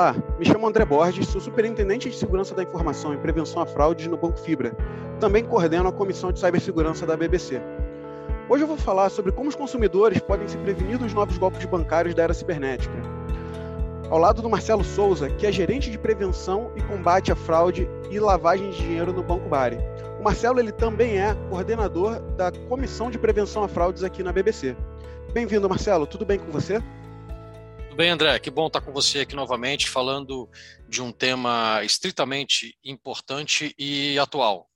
Olá, 0.00 0.16
me 0.38 0.46
chamo 0.46 0.66
André 0.66 0.82
Borges, 0.86 1.28
sou 1.28 1.42
superintendente 1.42 2.08
de 2.08 2.16
segurança 2.16 2.54
da 2.54 2.62
informação 2.62 3.12
e 3.12 3.18
prevenção 3.18 3.60
a 3.60 3.66
fraudes 3.66 4.06
no 4.06 4.16
Banco 4.16 4.38
Fibra. 4.38 4.74
Também 5.20 5.44
coordeno 5.44 5.90
a 5.90 5.92
comissão 5.92 6.32
de 6.32 6.40
cibersegurança 6.40 7.04
da 7.04 7.18
BBC. 7.18 7.60
Hoje 8.48 8.64
eu 8.64 8.66
vou 8.66 8.78
falar 8.78 9.10
sobre 9.10 9.30
como 9.30 9.50
os 9.50 9.54
consumidores 9.54 10.18
podem 10.18 10.48
se 10.48 10.56
prevenir 10.56 10.96
dos 10.96 11.12
novos 11.12 11.36
golpes 11.36 11.66
bancários 11.66 12.14
da 12.14 12.22
era 12.22 12.32
cibernética. 12.32 12.94
Ao 14.08 14.16
lado 14.16 14.40
do 14.40 14.48
Marcelo 14.48 14.82
Souza, 14.82 15.28
que 15.28 15.46
é 15.46 15.52
gerente 15.52 15.90
de 15.90 15.98
prevenção 15.98 16.72
e 16.74 16.80
combate 16.80 17.30
à 17.30 17.36
fraude 17.36 17.86
e 18.10 18.18
lavagem 18.18 18.70
de 18.70 18.78
dinheiro 18.78 19.12
no 19.12 19.22
Banco 19.22 19.50
Bari. 19.50 19.76
O 20.18 20.24
Marcelo 20.24 20.60
ele 20.60 20.72
também 20.72 21.18
é 21.18 21.36
coordenador 21.50 22.20
da 22.38 22.50
comissão 22.70 23.10
de 23.10 23.18
prevenção 23.18 23.64
a 23.64 23.68
fraudes 23.68 24.02
aqui 24.02 24.22
na 24.22 24.32
BBC. 24.32 24.74
Bem-vindo, 25.34 25.68
Marcelo. 25.68 26.06
Tudo 26.06 26.24
bem 26.24 26.38
com 26.38 26.50
você? 26.50 26.82
Bem, 28.00 28.08
André? 28.08 28.38
Que 28.38 28.50
bom 28.50 28.66
estar 28.66 28.80
com 28.80 28.94
você 28.94 29.20
aqui 29.20 29.36
novamente, 29.36 29.90
falando 29.90 30.48
de 30.88 31.02
um 31.02 31.12
tema 31.12 31.84
estritamente 31.84 32.74
importante 32.82 33.74
e 33.78 34.18
atual. 34.18 34.70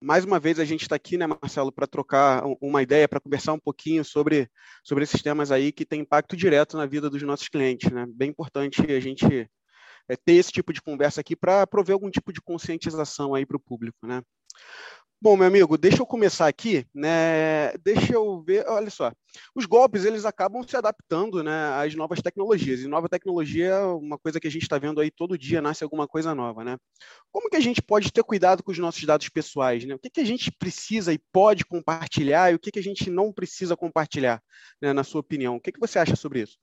Mais 0.00 0.24
uma 0.24 0.40
vez 0.40 0.58
a 0.58 0.64
gente 0.64 0.80
está 0.80 0.96
aqui, 0.96 1.18
né, 1.18 1.26
Marcelo, 1.26 1.70
para 1.70 1.86
trocar 1.86 2.42
uma 2.62 2.80
ideia, 2.80 3.06
para 3.06 3.20
conversar 3.20 3.52
um 3.52 3.58
pouquinho 3.58 4.02
sobre, 4.02 4.48
sobre 4.82 5.04
esses 5.04 5.20
temas 5.20 5.52
aí 5.52 5.70
que 5.70 5.84
têm 5.84 6.00
impacto 6.00 6.34
direto 6.34 6.78
na 6.78 6.86
vida 6.86 7.10
dos 7.10 7.22
nossos 7.22 7.50
clientes. 7.50 7.92
Né? 7.92 8.06
Bem 8.08 8.30
importante 8.30 8.80
a 8.90 9.00
gente 9.00 9.26
é, 10.08 10.16
ter 10.16 10.32
esse 10.32 10.50
tipo 10.50 10.72
de 10.72 10.80
conversa 10.80 11.20
aqui 11.20 11.36
para 11.36 11.66
prover 11.66 11.92
algum 11.92 12.10
tipo 12.10 12.32
de 12.32 12.40
conscientização 12.40 13.34
aí 13.34 13.44
para 13.44 13.58
o 13.58 13.60
público. 13.60 14.06
Né? 14.06 14.22
Bom, 15.24 15.38
meu 15.38 15.46
amigo, 15.46 15.78
deixa 15.78 16.02
eu 16.02 16.06
começar 16.06 16.46
aqui, 16.46 16.86
né? 16.94 17.72
Deixa 17.78 18.12
eu 18.12 18.42
ver, 18.42 18.62
olha 18.68 18.90
só. 18.90 19.10
Os 19.54 19.64
golpes, 19.64 20.04
eles 20.04 20.26
acabam 20.26 20.62
se 20.62 20.76
adaptando, 20.76 21.42
né, 21.42 21.68
às 21.82 21.94
novas 21.94 22.20
tecnologias. 22.20 22.80
E 22.80 22.86
nova 22.86 23.08
tecnologia 23.08 23.68
é 23.68 23.84
uma 23.84 24.18
coisa 24.18 24.38
que 24.38 24.46
a 24.46 24.50
gente 24.50 24.64
está 24.64 24.76
vendo 24.76 25.00
aí 25.00 25.10
todo 25.10 25.38
dia, 25.38 25.62
nasce 25.62 25.82
alguma 25.82 26.06
coisa 26.06 26.34
nova, 26.34 26.62
né? 26.62 26.76
Como 27.32 27.48
que 27.48 27.56
a 27.56 27.60
gente 27.60 27.80
pode 27.80 28.12
ter 28.12 28.22
cuidado 28.22 28.62
com 28.62 28.70
os 28.70 28.76
nossos 28.78 29.02
dados 29.04 29.30
pessoais, 29.30 29.86
né? 29.86 29.94
O 29.94 29.98
que, 29.98 30.10
que 30.10 30.20
a 30.20 30.26
gente 30.26 30.52
precisa 30.52 31.10
e 31.10 31.18
pode 31.32 31.64
compartilhar 31.64 32.52
e 32.52 32.56
o 32.56 32.58
que, 32.58 32.70
que 32.70 32.78
a 32.78 32.82
gente 32.82 33.08
não 33.08 33.32
precisa 33.32 33.74
compartilhar, 33.74 34.42
né, 34.78 34.92
na 34.92 35.04
sua 35.04 35.22
opinião? 35.22 35.56
O 35.56 35.60
que, 35.60 35.72
que 35.72 35.80
você 35.80 35.98
acha 35.98 36.16
sobre 36.16 36.42
isso? 36.42 36.58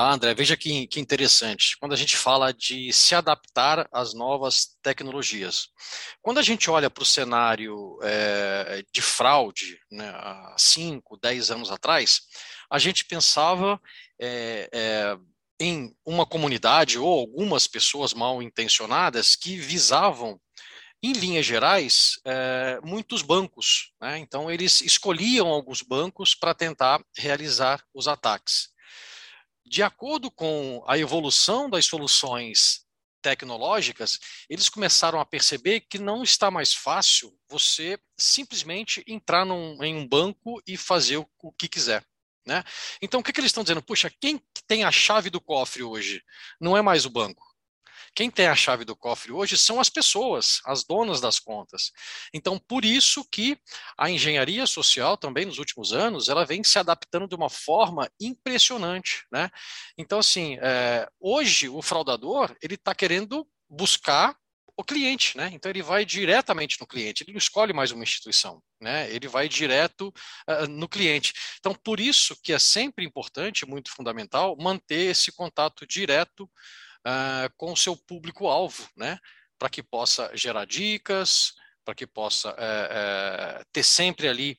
Ah, 0.00 0.12
André, 0.12 0.32
veja 0.32 0.56
que, 0.56 0.86
que 0.86 1.00
interessante. 1.00 1.76
Quando 1.76 1.92
a 1.92 1.96
gente 1.96 2.16
fala 2.16 2.52
de 2.52 2.92
se 2.92 3.16
adaptar 3.16 3.88
às 3.90 4.14
novas 4.14 4.78
tecnologias. 4.80 5.70
Quando 6.22 6.38
a 6.38 6.42
gente 6.42 6.70
olha 6.70 6.88
para 6.88 7.02
o 7.02 7.04
cenário 7.04 7.98
é, 8.04 8.84
de 8.92 9.02
fraude, 9.02 9.76
né, 9.90 10.08
há 10.10 10.54
5, 10.56 11.18
10 11.20 11.50
anos 11.50 11.72
atrás, 11.72 12.20
a 12.70 12.78
gente 12.78 13.06
pensava 13.06 13.80
é, 14.20 14.70
é, 14.72 15.18
em 15.58 15.92
uma 16.06 16.24
comunidade 16.24 16.96
ou 16.96 17.18
algumas 17.18 17.66
pessoas 17.66 18.14
mal 18.14 18.40
intencionadas 18.40 19.34
que 19.34 19.56
visavam 19.56 20.40
em 21.02 21.12
linhas 21.12 21.44
gerais, 21.44 22.20
é, 22.24 22.78
muitos 22.84 23.20
bancos. 23.20 23.92
Né? 24.00 24.18
Então, 24.18 24.48
eles 24.48 24.80
escolhiam 24.80 25.48
alguns 25.48 25.82
bancos 25.82 26.36
para 26.36 26.54
tentar 26.54 27.02
realizar 27.16 27.82
os 27.92 28.06
ataques 28.06 28.77
de 29.68 29.82
acordo 29.82 30.30
com 30.30 30.82
a 30.86 30.98
evolução 30.98 31.68
das 31.68 31.86
soluções 31.86 32.86
tecnológicas, 33.20 34.18
eles 34.48 34.68
começaram 34.68 35.20
a 35.20 35.26
perceber 35.26 35.80
que 35.80 35.98
não 35.98 36.22
está 36.22 36.50
mais 36.50 36.72
fácil 36.72 37.36
você 37.48 37.98
simplesmente 38.16 39.04
entrar 39.06 39.44
num, 39.44 39.82
em 39.82 39.96
um 39.96 40.06
banco 40.06 40.62
e 40.66 40.76
fazer 40.76 41.18
o, 41.18 41.28
o 41.42 41.52
que 41.52 41.68
quiser. 41.68 42.04
Né? 42.46 42.64
Então, 43.02 43.20
o 43.20 43.22
que, 43.22 43.32
que 43.32 43.40
eles 43.40 43.50
estão 43.50 43.62
dizendo? 43.62 43.82
Puxa, 43.82 44.10
quem 44.20 44.40
tem 44.66 44.84
a 44.84 44.90
chave 44.90 45.28
do 45.28 45.40
cofre 45.40 45.82
hoje? 45.82 46.22
Não 46.60 46.76
é 46.76 46.80
mais 46.80 47.04
o 47.04 47.10
banco. 47.10 47.44
Quem 48.14 48.30
tem 48.30 48.46
a 48.46 48.54
chave 48.54 48.84
do 48.84 48.96
cofre 48.96 49.32
hoje 49.32 49.56
são 49.56 49.80
as 49.80 49.88
pessoas, 49.88 50.60
as 50.64 50.84
donas 50.84 51.20
das 51.20 51.38
contas. 51.38 51.92
Então, 52.32 52.58
por 52.58 52.84
isso 52.84 53.24
que 53.24 53.58
a 53.96 54.10
engenharia 54.10 54.66
social 54.66 55.16
também 55.16 55.44
nos 55.44 55.58
últimos 55.58 55.92
anos, 55.92 56.28
ela 56.28 56.44
vem 56.44 56.62
se 56.64 56.78
adaptando 56.78 57.28
de 57.28 57.34
uma 57.34 57.50
forma 57.50 58.10
impressionante, 58.20 59.24
né? 59.30 59.50
Então, 59.96 60.18
assim, 60.18 60.58
é, 60.60 61.08
hoje 61.20 61.68
o 61.68 61.82
fraudador 61.82 62.56
ele 62.62 62.74
está 62.74 62.94
querendo 62.94 63.46
buscar 63.68 64.36
o 64.78 64.84
cliente, 64.84 65.36
né? 65.36 65.50
Então 65.52 65.68
ele 65.68 65.82
vai 65.82 66.04
diretamente 66.04 66.80
no 66.80 66.86
cliente, 66.86 67.24
ele 67.24 67.32
não 67.32 67.38
escolhe 67.38 67.72
mais 67.72 67.90
uma 67.90 68.04
instituição, 68.04 68.62
né? 68.80 69.12
Ele 69.12 69.26
vai 69.26 69.48
direto 69.48 70.14
uh, 70.48 70.68
no 70.68 70.88
cliente. 70.88 71.34
Então 71.58 71.74
por 71.74 71.98
isso 71.98 72.36
que 72.40 72.52
é 72.52 72.60
sempre 72.60 73.04
importante, 73.04 73.66
muito 73.66 73.90
fundamental, 73.90 74.56
manter 74.56 75.10
esse 75.10 75.32
contato 75.32 75.84
direto 75.84 76.48
uh, 77.06 77.52
com 77.56 77.72
o 77.72 77.76
seu 77.76 77.96
público-alvo, 77.96 78.88
né? 78.96 79.18
Para 79.58 79.68
que 79.68 79.82
possa 79.82 80.30
gerar 80.34 80.64
dicas, 80.64 81.52
para 81.84 81.94
que 81.94 82.06
possa 82.06 82.50
uh, 82.50 83.60
uh, 83.60 83.64
ter 83.72 83.82
sempre 83.82 84.28
ali 84.28 84.58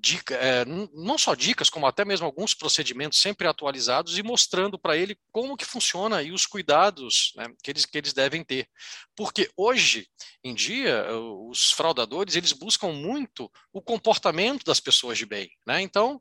dica, 0.00 0.64
não 0.92 1.16
só 1.16 1.34
dicas, 1.34 1.70
como 1.70 1.86
até 1.86 2.04
mesmo 2.04 2.26
alguns 2.26 2.54
procedimentos 2.54 3.20
sempre 3.20 3.46
atualizados 3.46 4.18
e 4.18 4.22
mostrando 4.22 4.78
para 4.78 4.96
ele 4.96 5.16
como 5.30 5.56
que 5.56 5.64
funciona 5.64 6.22
e 6.22 6.32
os 6.32 6.46
cuidados 6.46 7.32
né, 7.36 7.46
que, 7.62 7.70
eles, 7.70 7.86
que 7.86 7.98
eles 7.98 8.12
devem 8.12 8.42
ter. 8.42 8.68
Porque 9.14 9.50
hoje 9.56 10.08
em 10.42 10.54
dia, 10.54 11.06
os 11.48 11.70
fraudadores, 11.70 12.34
eles 12.34 12.52
buscam 12.52 12.88
muito 12.88 13.50
o 13.72 13.80
comportamento 13.80 14.64
das 14.64 14.80
pessoas 14.80 15.16
de 15.16 15.26
bem. 15.26 15.48
Né? 15.66 15.80
Então, 15.80 16.20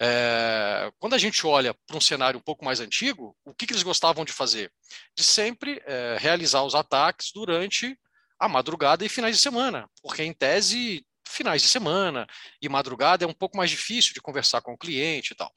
é, 0.00 0.90
quando 0.98 1.14
a 1.14 1.18
gente 1.18 1.46
olha 1.46 1.74
para 1.86 1.96
um 1.96 2.00
cenário 2.00 2.38
um 2.38 2.42
pouco 2.42 2.64
mais 2.64 2.80
antigo, 2.80 3.36
o 3.44 3.54
que, 3.54 3.66
que 3.66 3.72
eles 3.72 3.82
gostavam 3.82 4.24
de 4.24 4.32
fazer? 4.32 4.72
De 5.16 5.24
sempre 5.24 5.82
é, 5.84 6.16
realizar 6.18 6.62
os 6.62 6.74
ataques 6.74 7.32
durante 7.32 7.98
a 8.38 8.48
madrugada 8.48 9.04
e 9.04 9.08
finais 9.08 9.36
de 9.36 9.42
semana, 9.42 9.88
porque 10.00 10.22
em 10.22 10.32
tese 10.32 11.04
finais 11.28 11.60
de 11.60 11.68
semana 11.68 12.26
e 12.60 12.68
madrugada 12.68 13.24
é 13.24 13.28
um 13.28 13.34
pouco 13.34 13.56
mais 13.56 13.70
difícil 13.70 14.14
de 14.14 14.20
conversar 14.20 14.62
com 14.62 14.72
o 14.72 14.78
cliente 14.78 15.32
e 15.32 15.36
tal. 15.36 15.52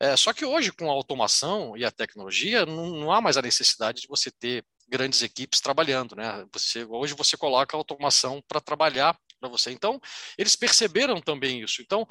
É, 0.00 0.16
só 0.16 0.32
que 0.32 0.44
hoje, 0.44 0.72
com 0.72 0.90
a 0.90 0.92
automação 0.92 1.76
e 1.76 1.84
a 1.84 1.90
tecnologia, 1.90 2.66
não, 2.66 2.88
não 2.88 3.12
há 3.12 3.20
mais 3.20 3.36
a 3.36 3.42
necessidade 3.42 4.02
de 4.02 4.08
você 4.08 4.30
ter 4.30 4.64
grandes 4.88 5.22
equipes 5.22 5.60
trabalhando, 5.60 6.14
né? 6.14 6.44
Você, 6.52 6.84
hoje 6.84 7.14
você 7.14 7.36
coloca 7.36 7.74
a 7.74 7.78
automação 7.78 8.42
para 8.46 8.60
trabalhar 8.60 9.16
para 9.40 9.48
você. 9.48 9.70
Então, 9.70 10.00
eles 10.36 10.54
perceberam 10.54 11.20
também 11.20 11.62
isso. 11.62 11.80
Então, 11.80 12.06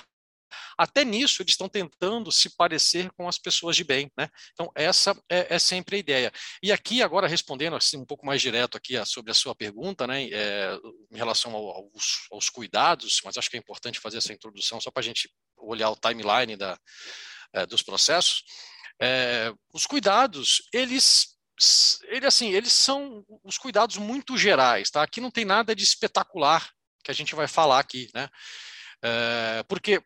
até 0.82 1.06
nisso, 1.06 1.44
eles 1.44 1.54
estão 1.54 1.70
tentando 1.70 2.32
se 2.32 2.50
parecer 2.56 3.12
com 3.12 3.28
as 3.28 3.38
pessoas 3.38 3.76
de 3.76 3.84
bem. 3.84 4.12
Né? 4.18 4.28
Então, 4.54 4.72
essa 4.74 5.16
é, 5.30 5.54
é 5.54 5.60
sempre 5.60 5.96
a 5.96 6.00
ideia. 6.00 6.32
E 6.64 6.72
aqui, 6.72 7.04
agora, 7.04 7.28
respondendo 7.28 7.76
assim, 7.76 7.98
um 7.98 8.06
pouco 8.06 8.26
mais 8.26 8.42
direto 8.42 8.78
aqui 8.78 8.96
sobre 9.06 9.30
a 9.32 9.36
sua 9.36 9.54
pergunta, 9.54 10.08
né, 10.08 10.24
é, 10.32 10.76
em 11.12 11.18
relação 11.18 11.54
ao, 11.54 11.70
aos, 11.70 12.28
aos, 12.32 12.50
cuidados, 12.50 13.22
mas 13.24 13.38
acho 13.38 13.48
que 13.48 13.58
é 13.58 13.60
importante 13.60 14.00
fazer 14.00 14.18
essa 14.18 14.34
introdução 14.34 14.82
só 14.82 14.90
para 14.90 15.02
a 15.02 15.04
gente 15.04 15.32
olhar 15.56 15.92
o 15.92 15.96
timeline 15.96 16.58
da, 16.58 16.76
é, 17.54 17.64
dos 17.68 17.84
processos. 17.84 18.44
É, 19.00 19.54
os 19.72 19.86
cuidados, 19.86 20.64
eles 20.74 21.38
ele, 22.08 22.26
assim, 22.26 22.50
eles 22.50 22.74
são 22.74 23.24
os 23.44 23.56
cuidados 23.56 23.98
muito 23.98 24.36
gerais, 24.36 24.90
tá? 24.90 25.04
Aqui 25.04 25.22
não 25.22 25.30
tem 25.30 25.46
nada 25.46 25.76
de 25.76 25.84
espetacular 25.84 26.72
que 27.04 27.12
a 27.12 27.14
gente 27.14 27.36
vai 27.36 27.48
falar 27.48 27.78
aqui, 27.78 28.10
né? 28.16 28.28
É, 29.04 29.64
porque 29.68 30.02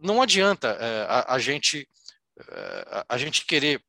não 0.00 0.22
adianta 0.22 0.68
é, 0.80 1.06
a, 1.08 1.34
a, 1.34 1.38
gente 1.38 1.88
é, 2.38 3.04
a 3.08 3.18
gente 3.18 3.44
querer 3.44 3.82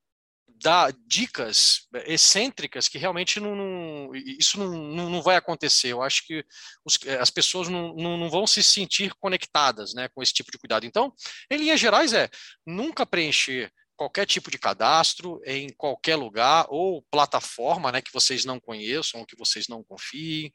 dar 0.62 0.94
dicas 1.08 1.88
excêntricas 2.06 2.88
que 2.88 2.98
realmente 2.98 3.40
não, 3.40 3.56
não 3.56 4.16
isso 4.16 4.60
não, 4.60 5.10
não, 5.10 5.22
vai 5.22 5.36
acontecer. 5.36 5.88
Eu 5.90 6.02
acho 6.04 6.26
que 6.26 6.46
os, 6.86 7.00
as 7.20 7.30
pessoas 7.30 7.68
não, 7.68 7.96
não, 7.96 8.30
vão 8.30 8.46
se 8.46 8.62
sentir 8.62 9.14
conectadas 9.16 9.94
né, 9.94 10.08
com 10.10 10.22
esse 10.22 10.34
tipo 10.34 10.52
de 10.52 10.60
cuidado. 10.60 10.86
Então, 10.86 11.14
em 11.50 11.58
linhas 11.58 11.80
gerais, 11.80 12.14
é 12.14 12.30
nunca 12.66 13.06
preencher 13.06 13.72
qualquer 13.98 14.26
tipo 14.26 14.50
de 14.50 14.58
cadastro 14.58 15.40
em 15.46 15.70
qualquer 15.74 16.16
lugar 16.16 16.66
ou 16.70 17.04
plataforma 17.12 17.92
né, 17.92 18.02
que 18.02 18.14
vocês 18.14 18.46
não 18.46 18.60
conheçam 18.60 19.20
ou 19.20 19.26
que 19.26 19.38
vocês 19.38 19.68
não 19.68 19.84
confiem, 19.84 20.52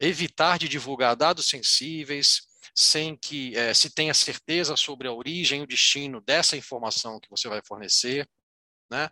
evitar 0.00 0.58
de 0.58 0.68
divulgar 0.68 1.16
dados 1.16 1.48
sensíveis, 1.48 2.47
sem 2.78 3.16
que 3.16 3.56
é, 3.56 3.74
se 3.74 3.90
tenha 3.90 4.14
certeza 4.14 4.76
sobre 4.76 5.08
a 5.08 5.12
origem 5.12 5.58
e 5.58 5.64
o 5.64 5.66
destino 5.66 6.20
dessa 6.20 6.56
informação 6.56 7.18
que 7.18 7.28
você 7.28 7.48
vai 7.48 7.60
fornecer. 7.60 8.28
Né? 8.88 9.10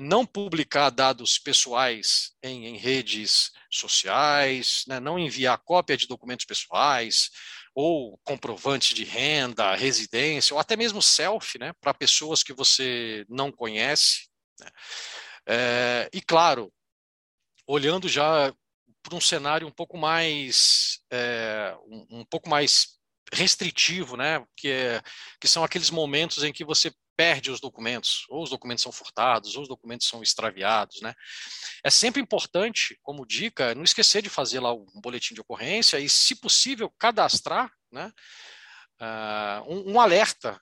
Não 0.00 0.24
publicar 0.24 0.90
dados 0.90 1.36
pessoais 1.36 2.36
em, 2.40 2.68
em 2.68 2.76
redes 2.76 3.50
sociais, 3.68 4.84
né? 4.86 5.00
não 5.00 5.18
enviar 5.18 5.58
cópia 5.58 5.96
de 5.96 6.06
documentos 6.06 6.46
pessoais 6.46 7.30
ou 7.74 8.16
comprovantes 8.22 8.94
de 8.94 9.02
renda, 9.02 9.74
residência, 9.74 10.54
ou 10.54 10.60
até 10.60 10.76
mesmo 10.76 11.02
selfie 11.02 11.58
né? 11.58 11.72
para 11.80 11.92
pessoas 11.92 12.44
que 12.44 12.52
você 12.52 13.26
não 13.28 13.50
conhece. 13.50 14.28
É, 15.48 16.08
e 16.12 16.22
claro, 16.22 16.72
olhando 17.66 18.08
já 18.08 18.54
para 19.02 19.16
um 19.16 19.20
cenário 19.20 19.66
um 19.66 19.72
pouco 19.72 19.96
mais 19.98 21.00
é, 21.10 21.76
um, 21.86 22.20
um, 22.20 22.24
pouco 22.24 22.48
mais 22.48 22.99
restritivo, 23.32 24.16
né? 24.16 24.44
Que, 24.56 24.68
é, 24.68 25.02
que 25.40 25.48
são 25.48 25.62
aqueles 25.64 25.90
momentos 25.90 26.42
em 26.42 26.52
que 26.52 26.64
você 26.64 26.92
perde 27.16 27.50
os 27.50 27.60
documentos, 27.60 28.24
ou 28.30 28.42
os 28.42 28.50
documentos 28.50 28.82
são 28.82 28.90
furtados, 28.90 29.54
ou 29.54 29.62
os 29.62 29.68
documentos 29.68 30.08
são 30.08 30.22
extraviados, 30.22 31.00
né? 31.02 31.14
É 31.84 31.90
sempre 31.90 32.20
importante, 32.20 32.98
como 33.02 33.26
dica, 33.26 33.74
não 33.74 33.84
esquecer 33.84 34.22
de 34.22 34.30
fazer 34.30 34.58
lá 34.58 34.72
um 34.72 34.86
boletim 35.02 35.34
de 35.34 35.40
ocorrência 35.40 35.98
e, 36.00 36.08
se 36.08 36.34
possível, 36.34 36.90
cadastrar, 36.98 37.70
né? 37.92 38.12
Uh, 39.00 39.72
um, 39.72 39.92
um, 39.92 40.00
alerta 40.00 40.60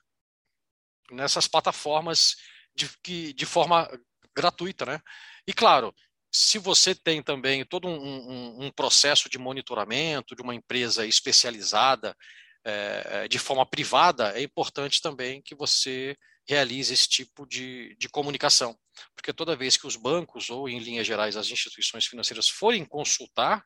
nessas 1.11 1.47
plataformas 1.47 2.35
de, 2.75 2.89
que, 3.03 3.33
de 3.33 3.45
forma 3.45 3.89
gratuita, 4.35 4.85
né? 4.85 5.01
E 5.47 5.53
claro, 5.53 5.93
se 6.31 6.59
você 6.59 6.93
tem 6.93 7.23
também 7.23 7.65
todo 7.65 7.87
um, 7.87 7.97
um, 7.97 8.65
um 8.65 8.71
processo 8.71 9.29
de 9.29 9.37
monitoramento 9.37 10.35
de 10.35 10.41
uma 10.41 10.53
empresa 10.53 11.05
especializada 11.05 12.15
é, 12.65 13.27
de 13.27 13.39
forma 13.39 13.65
privada, 13.65 14.37
é 14.37 14.41
importante 14.41 15.01
também 15.01 15.41
que 15.41 15.55
você 15.55 16.15
realize 16.47 16.93
esse 16.93 17.07
tipo 17.07 17.45
de, 17.45 17.95
de 17.97 18.09
comunicação. 18.09 18.77
Porque 19.15 19.31
toda 19.31 19.55
vez 19.55 19.77
que 19.77 19.85
os 19.85 19.95
bancos, 19.95 20.49
ou 20.49 20.67
em 20.67 20.79
linhas 20.79 21.05
gerais 21.05 21.37
as 21.37 21.49
instituições 21.49 22.05
financeiras, 22.05 22.49
forem 22.49 22.83
consultar 22.83 23.63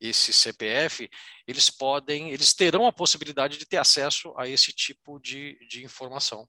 esse 0.00 0.32
CPF, 0.32 1.08
eles 1.46 1.70
podem, 1.70 2.30
eles 2.30 2.54
terão 2.54 2.86
a 2.86 2.92
possibilidade 2.92 3.58
de 3.58 3.66
ter 3.66 3.76
acesso 3.76 4.34
a 4.36 4.48
esse 4.48 4.72
tipo 4.72 5.18
de, 5.18 5.58
de 5.68 5.84
informação. 5.84 6.48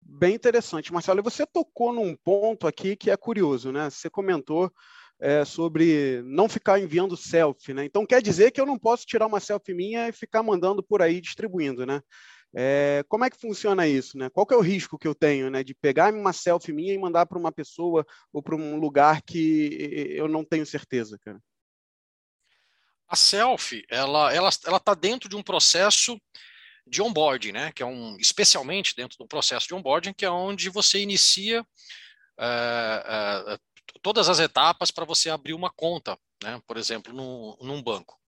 Bem 0.00 0.34
interessante, 0.34 0.92
Marcelo. 0.92 1.22
Você 1.22 1.46
tocou 1.46 1.92
num 1.92 2.16
ponto 2.16 2.66
aqui 2.66 2.96
que 2.96 3.10
é 3.10 3.16
curioso, 3.16 3.70
né? 3.70 3.90
Você 3.90 4.08
comentou 4.08 4.72
é, 5.20 5.44
sobre 5.44 6.22
não 6.24 6.48
ficar 6.48 6.78
enviando 6.78 7.16
selfie, 7.16 7.74
né? 7.74 7.84
Então 7.84 8.06
quer 8.06 8.22
dizer 8.22 8.50
que 8.50 8.60
eu 8.60 8.66
não 8.66 8.78
posso 8.78 9.04
tirar 9.04 9.26
uma 9.26 9.40
selfie 9.40 9.74
minha 9.74 10.08
e 10.08 10.12
ficar 10.12 10.42
mandando 10.42 10.82
por 10.82 11.02
aí 11.02 11.20
distribuindo, 11.20 11.84
né? 11.84 12.00
É, 12.54 13.04
como 13.08 13.24
é 13.24 13.30
que 13.30 13.38
funciona 13.38 13.86
isso, 13.86 14.16
né? 14.16 14.30
Qual 14.30 14.46
que 14.46 14.54
é 14.54 14.56
o 14.56 14.62
risco 14.62 14.98
que 14.98 15.06
eu 15.06 15.14
tenho, 15.14 15.50
né? 15.50 15.62
De 15.62 15.74
pegar 15.74 16.12
uma 16.12 16.32
selfie 16.32 16.72
minha 16.72 16.94
e 16.94 16.98
mandar 16.98 17.26
para 17.26 17.38
uma 17.38 17.52
pessoa 17.52 18.06
ou 18.32 18.42
para 18.42 18.56
um 18.56 18.76
lugar 18.76 19.20
que 19.22 19.76
eu 20.10 20.28
não 20.28 20.44
tenho 20.44 20.64
certeza, 20.64 21.18
cara? 21.22 21.38
A 23.06 23.16
selfie, 23.16 23.84
ela, 23.90 24.32
ela, 24.32 24.50
ela 24.66 24.76
está 24.76 24.94
dentro 24.94 25.28
de 25.28 25.36
um 25.36 25.42
processo 25.42 26.18
de 26.86 27.02
onboarding, 27.02 27.52
né? 27.52 27.72
Que 27.72 27.82
é 27.82 27.86
um, 27.86 28.16
especialmente 28.18 28.94
dentro 28.96 29.18
do 29.18 29.26
processo 29.26 29.66
de 29.66 29.74
onboarding, 29.74 30.14
que 30.14 30.24
é 30.24 30.30
onde 30.30 30.70
você 30.70 31.00
inicia 31.00 31.62
uh, 32.38 33.52
uh, 33.52 33.58
todas 34.02 34.28
as 34.28 34.38
etapas 34.38 34.90
para 34.90 35.04
você 35.04 35.30
abrir 35.30 35.54
uma 35.54 35.70
conta, 35.70 36.18
né? 36.42 36.60
Por 36.66 36.76
exemplo, 36.76 37.12
no, 37.12 37.56
num 37.60 37.82
banco. 37.82 38.18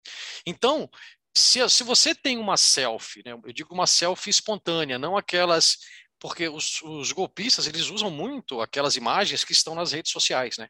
Então, 0.46 0.88
se, 1.36 1.66
se 1.68 1.82
você 1.82 2.14
tem 2.14 2.38
uma 2.38 2.56
selfie, 2.56 3.22
né? 3.24 3.32
Eu 3.32 3.52
digo 3.52 3.72
uma 3.72 3.86
selfie 3.86 4.30
espontânea, 4.30 4.98
não 4.98 5.16
aquelas 5.16 5.78
porque 6.18 6.48
os, 6.48 6.82
os 6.82 7.12
golpistas 7.12 7.66
eles 7.66 7.88
usam 7.88 8.10
muito 8.10 8.60
aquelas 8.60 8.94
imagens 8.94 9.42
que 9.42 9.52
estão 9.52 9.74
nas 9.74 9.92
redes 9.92 10.12
sociais, 10.12 10.58
né? 10.58 10.68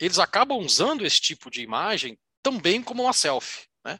Eles 0.00 0.18
acabam 0.18 0.58
usando 0.58 1.06
esse 1.06 1.20
tipo 1.20 1.50
de 1.50 1.62
imagem 1.62 2.18
também 2.42 2.82
como 2.82 3.04
uma 3.04 3.12
selfie. 3.12 3.68
Né? 3.84 3.98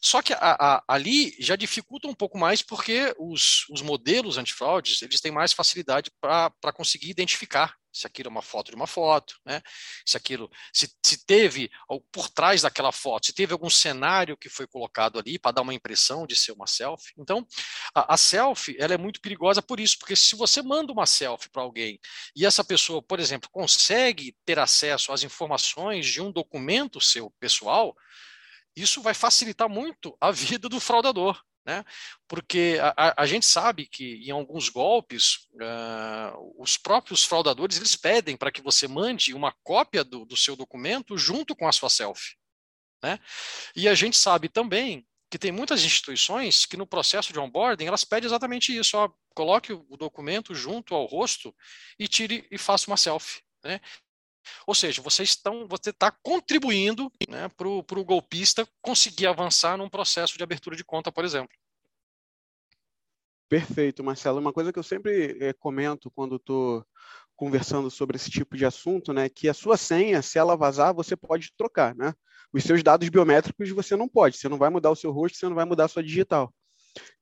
Só 0.00 0.22
que 0.22 0.32
a, 0.32 0.38
a, 0.40 0.84
ali 0.86 1.34
já 1.40 1.56
dificulta 1.56 2.06
um 2.06 2.14
pouco 2.14 2.38
mais 2.38 2.62
porque 2.62 3.14
os, 3.18 3.68
os 3.68 3.82
modelos 3.82 4.38
antifraudes 4.38 5.02
eles 5.02 5.20
têm 5.20 5.32
mais 5.32 5.52
facilidade 5.52 6.10
para 6.20 6.72
conseguir 6.72 7.10
identificar 7.10 7.74
se 7.98 8.06
aquilo 8.06 8.28
é 8.28 8.30
uma 8.30 8.42
foto 8.42 8.70
de 8.70 8.76
uma 8.76 8.86
foto, 8.86 9.38
né? 9.44 9.60
se 10.06 10.16
aquilo 10.16 10.50
se, 10.72 10.90
se 11.04 11.24
teve 11.24 11.70
por 12.12 12.28
trás 12.28 12.62
daquela 12.62 12.92
foto, 12.92 13.26
se 13.26 13.32
teve 13.32 13.52
algum 13.52 13.70
cenário 13.70 14.36
que 14.36 14.48
foi 14.48 14.66
colocado 14.66 15.18
ali 15.18 15.38
para 15.38 15.52
dar 15.52 15.62
uma 15.62 15.74
impressão 15.74 16.26
de 16.26 16.36
ser 16.36 16.52
uma 16.52 16.66
selfie. 16.66 17.12
Então, 17.18 17.46
a, 17.94 18.14
a 18.14 18.16
selfie 18.16 18.76
ela 18.78 18.94
é 18.94 18.98
muito 18.98 19.20
perigosa 19.20 19.60
por 19.62 19.80
isso, 19.80 19.98
porque 19.98 20.16
se 20.16 20.36
você 20.36 20.62
manda 20.62 20.92
uma 20.92 21.06
selfie 21.06 21.50
para 21.50 21.62
alguém 21.62 21.98
e 22.34 22.46
essa 22.46 22.64
pessoa, 22.64 23.02
por 23.02 23.20
exemplo, 23.20 23.48
consegue 23.50 24.36
ter 24.44 24.58
acesso 24.58 25.12
às 25.12 25.22
informações 25.22 26.06
de 26.06 26.20
um 26.20 26.30
documento 26.30 27.00
seu 27.00 27.30
pessoal, 27.40 27.96
isso 28.76 29.02
vai 29.02 29.14
facilitar 29.14 29.68
muito 29.68 30.16
a 30.20 30.30
vida 30.30 30.68
do 30.68 30.78
fraudador. 30.78 31.42
Né? 31.68 31.84
Porque 32.26 32.78
a, 32.96 33.22
a, 33.22 33.26
gente 33.26 33.44
sabe 33.44 33.86
que 33.86 34.26
em 34.26 34.30
alguns 34.30 34.70
golpes, 34.70 35.46
uh, 35.52 36.54
os 36.62 36.78
próprios 36.78 37.24
fraudadores 37.24 37.76
eles 37.76 37.94
pedem 37.94 38.38
para 38.38 38.50
que 38.50 38.62
você 38.62 38.88
mande 38.88 39.34
uma 39.34 39.54
cópia 39.62 40.02
do, 40.02 40.24
do 40.24 40.34
seu 40.34 40.56
documento 40.56 41.18
junto 41.18 41.54
com 41.54 41.68
a 41.68 41.72
sua 41.72 41.90
selfie. 41.90 42.36
Né? 43.02 43.18
E 43.76 43.86
a 43.86 43.94
gente 43.94 44.16
sabe 44.16 44.48
também 44.48 45.06
que 45.30 45.38
tem 45.38 45.52
muitas 45.52 45.84
instituições 45.84 46.64
que 46.64 46.78
no 46.78 46.86
processo 46.86 47.34
de 47.34 47.38
onboarding 47.38 47.84
elas 47.84 48.02
pedem 48.02 48.26
exatamente 48.26 48.74
isso, 48.74 48.96
ó, 48.96 49.10
coloque 49.34 49.70
o 49.74 49.94
documento 49.98 50.54
junto 50.54 50.94
ao 50.94 51.04
rosto 51.04 51.54
e 51.98 52.08
tire 52.08 52.48
e 52.50 52.56
faça 52.56 52.90
uma 52.90 52.96
selfie. 52.96 53.42
Né? 53.62 53.78
Ou 54.66 54.74
seja, 54.74 55.02
vocês 55.02 55.30
estão, 55.30 55.66
você 55.68 55.90
está 55.90 56.10
contribuindo 56.10 57.12
né, 57.28 57.48
para 57.48 57.68
o 57.68 58.04
golpista 58.04 58.66
conseguir 58.80 59.26
avançar 59.26 59.76
num 59.76 59.88
processo 59.88 60.36
de 60.36 60.42
abertura 60.42 60.76
de 60.76 60.84
conta, 60.84 61.12
por 61.12 61.24
exemplo. 61.24 61.54
Perfeito, 63.48 64.04
Marcelo. 64.04 64.38
Uma 64.38 64.52
coisa 64.52 64.72
que 64.72 64.78
eu 64.78 64.82
sempre 64.82 65.36
é, 65.40 65.52
comento 65.52 66.10
quando 66.10 66.36
estou 66.36 66.84
conversando 67.34 67.90
sobre 67.90 68.16
esse 68.16 68.30
tipo 68.30 68.56
de 68.56 68.66
assunto, 68.66 69.12
né, 69.12 69.28
que 69.28 69.48
a 69.48 69.54
sua 69.54 69.76
senha, 69.76 70.20
se 70.20 70.38
ela 70.38 70.56
vazar, 70.56 70.92
você 70.92 71.16
pode 71.16 71.52
trocar, 71.56 71.94
né? 71.94 72.12
Os 72.52 72.64
seus 72.64 72.82
dados 72.82 73.08
biométricos 73.08 73.70
você 73.70 73.94
não 73.94 74.08
pode. 74.08 74.36
Você 74.36 74.48
não 74.48 74.58
vai 74.58 74.70
mudar 74.70 74.90
o 74.90 74.96
seu 74.96 75.12
rosto, 75.12 75.38
você 75.38 75.48
não 75.48 75.54
vai 75.54 75.64
mudar 75.64 75.84
a 75.84 75.88
sua 75.88 76.02
digital. 76.02 76.52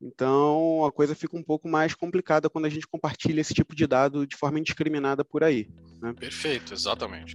Então, 0.01 0.85
a 0.85 0.93
coisa 0.93 1.15
fica 1.15 1.37
um 1.37 1.43
pouco 1.43 1.69
mais 1.69 1.95
complicada 1.95 2.49
quando 2.49 2.65
a 2.65 2.71
gente 2.71 2.87
compartilha 2.87 3.41
esse 3.41 3.53
tipo 3.53 3.75
de 3.75 3.87
dado 3.87 4.27
de 4.27 4.37
forma 4.37 4.59
indiscriminada 4.59 5.25
por 5.25 5.45
aí. 5.45 5.69
Né? 6.01 6.15
Perfeito, 6.15 6.73
exatamente. 6.73 7.35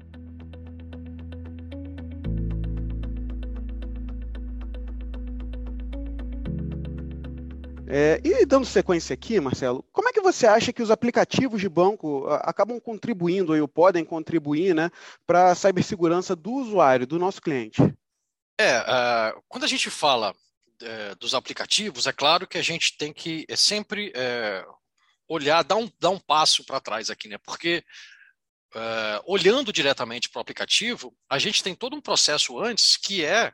É, 7.93 8.21
e 8.23 8.45
dando 8.45 8.65
sequência 8.65 9.13
aqui, 9.13 9.38
Marcelo, 9.41 9.83
como 9.91 10.07
é 10.07 10.13
que 10.13 10.21
você 10.21 10.47
acha 10.47 10.71
que 10.71 10.81
os 10.81 10.89
aplicativos 10.89 11.59
de 11.59 11.67
banco 11.67 12.25
acabam 12.41 12.79
contribuindo 12.79 13.53
ou 13.53 13.67
podem 13.67 14.05
contribuir 14.05 14.73
né, 14.73 14.89
para 15.27 15.51
a 15.51 15.55
cibersegurança 15.55 16.33
do 16.33 16.53
usuário, 16.53 17.05
do 17.05 17.19
nosso 17.19 17.41
cliente? 17.41 17.81
É, 18.57 18.79
uh, 18.79 19.43
quando 19.49 19.65
a 19.65 19.67
gente 19.67 19.89
fala 19.89 20.33
é, 20.81 21.15
dos 21.15 21.33
aplicativos, 21.33 22.07
é 22.07 22.13
claro 22.13 22.47
que 22.47 22.57
a 22.57 22.61
gente 22.61 22.95
tem 22.95 23.11
que 23.11 23.45
é, 23.49 23.57
sempre 23.57 24.13
é, 24.15 24.65
olhar, 25.27 25.61
dar 25.61 25.75
um, 25.75 25.91
dar 25.99 26.11
um 26.11 26.19
passo 26.19 26.63
para 26.63 26.80
trás 26.80 27.09
aqui, 27.09 27.27
né? 27.27 27.37
Porque 27.39 27.83
é, 28.73 29.21
olhando 29.25 29.73
diretamente 29.73 30.30
para 30.30 30.39
o 30.39 30.42
aplicativo, 30.42 31.13
a 31.30 31.37
gente 31.37 31.61
tem 31.61 31.75
todo 31.75 31.94
um 31.94 32.01
processo 32.01 32.57
antes 32.57 32.95
que 32.95 33.25
é 33.25 33.51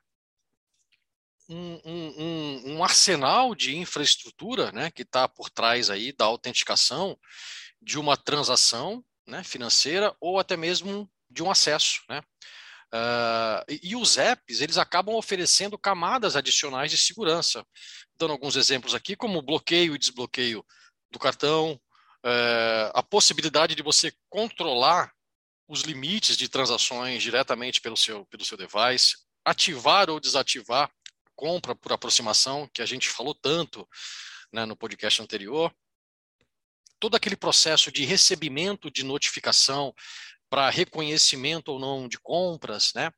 um, 1.50 2.74
um, 2.76 2.84
arsenal 2.84 3.56
de 3.56 3.78
infraestrutura 3.78 4.72
né, 4.72 4.92
que 4.92 5.04
está 5.04 5.28
por 5.28 5.50
trás 5.50 5.90
aí 5.90 6.12
da 6.12 6.26
autenticação 6.26 7.18
de 7.82 7.98
uma 7.98 8.18
transação 8.18 9.04
né, 9.26 9.44
financeira 9.44 10.16
ou 10.20 10.40
até 10.40 10.58
mesmo 10.58 11.10
de 11.30 11.44
um 11.44 11.50
acesso. 11.50 12.02
Né? 12.10 12.22
Uh, 12.94 13.64
e, 13.70 13.92
e, 13.92 13.96
os 13.96 14.18
apps, 14.18 14.62
eles 14.62 14.78
acabam 14.78 15.16
oferecendo 15.16 15.78
camadas 15.78 16.36
adicionais 16.36 16.92
de 16.92 16.98
segurança. 16.98 17.66
Dando 18.18 18.32
alguns 18.32 18.56
exemplos 18.56 18.94
aqui, 18.94 19.16
como 19.16 19.42
bloqueio 19.42 19.96
e 19.96 20.00
desbloqueio 20.00 20.66
do 21.12 21.20
cartão, 21.20 21.80
uh, 22.26 22.92
a 22.94 23.04
possibilidade 23.04 23.76
de 23.76 23.84
você 23.84 24.14
controlar 24.30 25.12
os 25.68 25.82
limites 25.82 26.38
de 26.38 26.48
transações 26.48 27.22
diretamente 27.22 27.82
pelo 27.82 27.98
seu, 27.98 28.26
pelo 28.28 28.46
seu 28.46 28.58
device, 28.58 29.18
ativar 29.44 30.10
ou 30.10 30.20
desativar 30.20 30.90
compra 31.38 31.76
por 31.76 31.94
aproximação, 31.94 32.68
que 32.74 32.82
a 32.82 32.86
gente 32.86 33.08
falou 33.08 33.34
tanto 33.34 33.88
né, 34.52 34.66
no 34.66 34.76
podcast 34.76 35.22
anterior, 35.22 35.74
todo 37.00 37.16
aquele 37.16 37.38
processo 37.38 37.92
de 37.92 38.04
recebimento 38.04 38.90
de 38.92 39.04
notificação 39.04 39.94
para 40.50 40.70
reconhecimento 40.70 41.70
ou 41.70 41.80
não 41.80 42.08
de 42.08 42.18
compras, 42.18 42.92
né? 42.96 43.12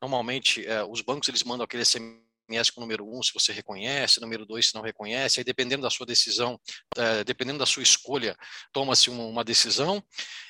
Normalmente, 0.00 0.66
é, 0.66 0.82
os 0.84 1.00
bancos 1.02 1.28
eles 1.28 1.42
mandam 1.42 1.64
aquele 1.64 1.84
SMS 1.84 2.25
com 2.46 2.80
o 2.80 2.80
número 2.80 3.04
1 3.04 3.18
um, 3.18 3.22
se 3.22 3.32
você 3.32 3.52
reconhece, 3.52 4.20
número 4.20 4.46
2 4.46 4.68
se 4.68 4.74
não 4.74 4.82
reconhece, 4.82 5.40
aí 5.40 5.44
dependendo 5.44 5.82
da 5.82 5.90
sua 5.90 6.06
decisão, 6.06 6.58
é, 6.96 7.24
dependendo 7.24 7.58
da 7.58 7.66
sua 7.66 7.82
escolha, 7.82 8.36
toma-se 8.72 9.10
uma, 9.10 9.24
uma, 9.24 9.44
decisão, 9.44 10.02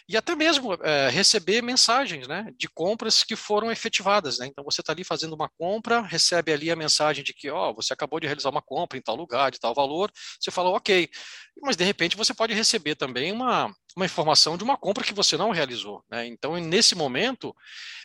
e 0.08 0.16
até 0.16 0.34
mesmo 0.34 0.74
é, 0.74 1.08
receber 1.08 1.62
mensagens 1.62 2.28
né, 2.28 2.52
de 2.56 2.68
compras 2.68 3.24
que 3.24 3.34
foram 3.34 3.70
efetivadas. 3.70 4.38
Né? 4.38 4.46
Então 4.46 4.64
você 4.64 4.80
está 4.80 4.92
ali 4.92 5.04
fazendo 5.04 5.34
uma 5.34 5.48
compra, 5.48 6.00
recebe 6.00 6.52
ali 6.52 6.70
a 6.70 6.76
mensagem 6.76 7.24
de 7.24 7.32
que 7.32 7.50
ó, 7.50 7.72
você 7.72 7.92
acabou 7.92 8.20
de 8.20 8.26
realizar 8.26 8.50
uma 8.50 8.62
compra 8.62 8.98
em 8.98 9.02
tal 9.02 9.16
lugar, 9.16 9.50
de 9.50 9.58
tal 9.58 9.74
valor, 9.74 10.10
você 10.40 10.50
fala 10.50 10.70
ok, 10.70 11.08
mas 11.62 11.76
de 11.76 11.84
repente 11.84 12.16
você 12.16 12.34
pode 12.34 12.54
receber 12.54 12.94
também 12.94 13.32
uma, 13.32 13.74
uma 13.96 14.04
informação 14.04 14.56
de 14.56 14.64
uma 14.64 14.76
compra 14.76 15.02
que 15.02 15.14
você 15.14 15.36
não 15.36 15.50
realizou. 15.50 16.04
Né? 16.10 16.26
Então, 16.26 16.56
nesse 16.58 16.94
momento, 16.94 17.54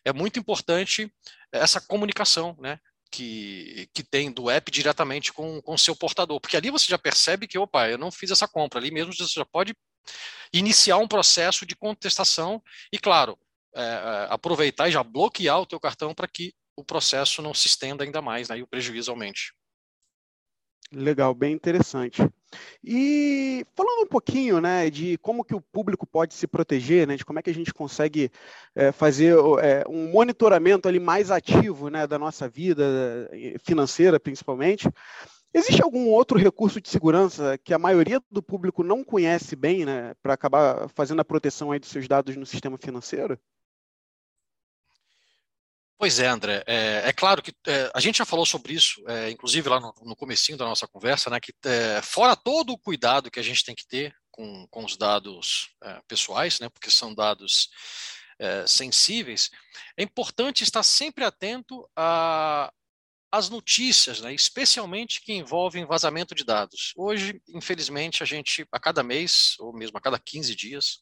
é 0.05 0.13
muito 0.13 0.39
importante 0.39 1.12
essa 1.51 1.81
comunicação, 1.81 2.55
né? 2.60 2.79
Que, 3.12 3.89
que 3.94 4.03
tem 4.03 4.32
do 4.32 4.50
app 4.50 4.72
diretamente 4.72 5.34
com 5.34 5.62
o 5.65 5.77
seu 5.77 5.96
portador, 5.96 6.39
porque 6.39 6.56
ali 6.56 6.70
você 6.70 6.86
já 6.88 6.98
percebe 6.98 7.48
que, 7.48 7.58
opa, 7.58 7.89
eu 7.89 7.98
não 7.98 8.12
fiz 8.12 8.32
essa 8.32 8.48
compra, 8.48 8.80
ali 8.80 8.89
mesmo 8.91 9.13
você 9.13 9.25
já 9.27 9.46
pode 9.46 9.74
iniciar 10.53 10.98
um 10.98 11.08
processo 11.08 11.65
de 11.65 11.75
contestação 11.75 12.62
e, 12.91 12.98
claro, 12.98 13.38
é, 13.75 13.82
é, 13.82 14.27
aproveitar 14.30 14.89
e 14.89 14.91
já 14.91 15.03
bloquear 15.03 15.60
o 15.60 15.65
teu 15.65 15.80
cartão 15.80 16.13
para 16.13 16.27
que 16.27 16.53
o 16.75 16.84
processo 16.84 17.41
não 17.41 17.53
se 17.53 17.68
estenda 17.68 18.03
ainda 18.03 18.22
mais 18.22 18.50
né, 18.50 18.58
e 18.58 18.63
o 18.63 18.68
prejuízo 18.68 19.12
aumente. 19.12 19.53
Legal, 20.91 21.34
bem 21.34 21.53
interessante. 21.53 22.22
E 22.84 23.65
falando 23.75 24.03
um 24.03 24.08
pouquinho, 24.08 24.60
né, 24.60 24.89
de 24.89 25.17
como 25.20 25.43
que 25.43 25.55
o 25.55 25.62
público 25.62 26.05
pode 26.05 26.34
se 26.34 26.48
proteger, 26.48 27.08
né, 27.08 27.15
de 27.15 27.25
como 27.25 27.39
é 27.39 27.41
que 27.41 27.50
a 27.50 27.53
gente 27.53 27.74
consegue 27.74 28.31
é, 28.75 28.91
fazer 28.91 29.36
é, 29.62 29.84
um 29.88 30.12
monitoramento 30.12 30.88
ali 30.88 31.00
mais 31.00 31.31
ativo, 31.31 31.89
né, 31.89 32.08
da 32.08 32.17
nossa 32.17 32.50
vida 32.50 33.29
financeira, 33.63 34.20
principalmente. 34.20 34.89
Existe 35.53 35.84
algum 35.84 36.08
outro 36.08 36.39
recurso 36.39 36.79
de 36.79 36.88
segurança 36.88 37.58
que 37.58 37.74
a 37.74 37.79
maioria 37.79 38.22
do 38.31 38.41
público 38.41 38.84
não 38.84 39.03
conhece 39.03 39.55
bem, 39.55 39.86
né, 39.86 40.13
para 40.22 40.34
acabar 40.34 40.88
fazendo 40.96 41.20
a 41.20 41.25
proteção 41.25 41.72
aí 41.72 41.79
dos 41.79 41.89
seus 41.89 42.08
dados 42.08 42.36
no 42.38 42.46
sistema 42.46 42.77
financeiro? 42.77 43.38
Pois 46.01 46.17
é, 46.17 46.25
André. 46.25 46.63
É, 46.65 47.10
é 47.10 47.13
claro 47.13 47.43
que 47.43 47.53
é, 47.67 47.91
a 47.93 48.00
gente 48.00 48.17
já 48.17 48.25
falou 48.25 48.43
sobre 48.43 48.74
isso, 48.74 49.03
é, 49.08 49.29
inclusive 49.29 49.70
lá 49.70 49.79
no, 49.79 49.93
no 50.01 50.15
comecinho 50.15 50.58
da 50.58 50.65
nossa 50.65 50.88
conversa, 50.88 51.29
né, 51.29 51.39
que 51.39 51.53
é, 51.63 52.01
fora 52.01 52.36
todo 52.36 52.74
o 52.74 52.77
cuidado 52.77 53.29
que 53.29 53.39
a 53.39 53.43
gente 53.43 53.63
tem 53.63 53.75
que 53.75 53.86
ter 53.86 54.12
com, 54.31 54.65
com 54.72 54.84
os 54.84 54.98
dados 54.98 55.70
é, 55.84 56.01
pessoais, 56.08 56.60
né, 56.60 56.70
porque 56.70 56.89
são 56.89 57.13
dados 57.13 57.70
é, 58.39 58.65
sensíveis, 58.65 59.51
é 59.96 60.01
importante 60.01 60.63
estar 60.63 60.81
sempre 60.81 61.24
atento 61.24 61.88
a, 61.96 62.74
às 63.31 63.50
notícias, 63.50 64.19
né, 64.19 64.33
especialmente 64.33 65.21
que 65.21 65.33
envolvem 65.33 65.85
vazamento 65.85 66.35
de 66.35 66.43
dados. 66.43 66.91
Hoje, 66.97 67.41
infelizmente, 67.47 68.21
a 68.21 68.25
gente, 68.25 68.67
a 68.71 68.79
cada 68.79 69.01
mês, 69.01 69.55
ou 69.59 69.73
mesmo 69.73 69.97
a 69.97 70.01
cada 70.01 70.19
15 70.19 70.55
dias, 70.55 71.00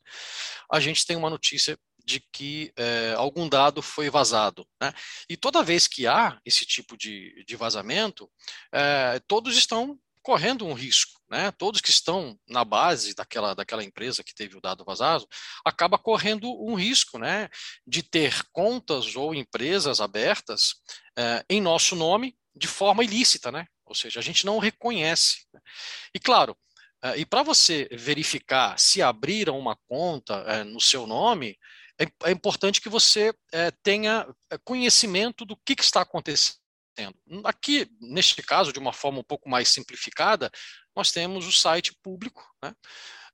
a 0.71 0.79
gente 0.79 1.05
tem 1.05 1.17
uma 1.17 1.29
notícia 1.29 1.77
de 2.05 2.19
que 2.31 2.71
é, 2.75 3.13
algum 3.17 3.48
dado 3.48 3.81
foi 3.81 4.09
vazado. 4.09 4.67
Né? 4.81 4.91
E 5.29 5.38
toda 5.38 5.63
vez 5.63 5.88
que 5.88 6.07
há 6.07 6.39
esse 6.45 6.65
tipo 6.65 6.98
de, 6.98 7.43
de 7.45 7.55
vazamento, 7.55 8.29
é, 8.71 9.19
todos 9.27 9.55
estão 9.57 10.00
correndo 10.22 10.66
um 10.66 10.74
risco. 10.74 11.20
Né? 11.30 11.52
Todos 11.52 11.82
que 11.82 11.90
estão 11.90 12.38
na 12.48 12.66
base 12.66 13.14
daquela, 13.14 13.54
daquela 13.54 13.84
empresa 13.84 14.24
que 14.24 14.34
teve 14.34 14.58
o 14.58 14.62
dado 14.62 14.84
vazado, 14.84 15.28
acaba 15.64 15.98
correndo 15.98 16.50
um 16.64 16.74
risco 16.74 17.20
né, 17.20 17.50
de 17.86 18.02
ter 18.02 18.44
contas 18.52 19.16
ou 19.16 19.34
empresas 19.36 20.02
abertas 20.02 20.76
é, 21.18 21.46
em 21.50 21.62
nosso 21.62 21.96
nome 21.96 22.36
de 22.56 22.68
forma 22.68 23.04
ilícita, 23.04 23.52
né? 23.52 23.66
ou 23.86 23.96
seja, 23.96 24.20
a 24.20 24.24
gente 24.24 24.46
não 24.46 24.60
reconhece. 24.60 25.46
E 26.14 26.20
claro, 26.20 26.56
e 27.16 27.26
para 27.26 27.44
você 27.44 27.88
verificar 27.92 28.78
se 28.78 29.02
abriram 29.02 29.58
uma 29.58 29.78
conta 29.88 30.64
no 30.66 30.82
seu 30.82 31.08
nome, 31.08 31.58
é, 32.00 32.06
é 32.30 32.32
importante 32.32 32.82
que 32.82 32.90
você 32.90 33.34
tenha 33.82 34.28
conhecimento 34.64 35.46
do 35.46 35.58
que, 35.66 35.76
que 35.76 35.84
está 35.84 36.02
acontecendo. 36.02 36.58
Aqui, 37.44 37.88
neste 38.00 38.41
caso, 38.41 38.74
de 38.74 38.79
uma 38.79 38.94
forma 38.94 39.20
um 39.20 39.24
pouco 39.24 39.50
mais 39.50 39.70
simplificada, 39.70 40.51
nós 40.96 41.12
temos 41.12 41.46
o 41.48 41.51
site 41.51 41.96
público, 42.01 42.44
né, 42.63 42.74